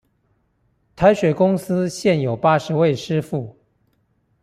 [0.95, 3.55] 台水公司現有八十位師傅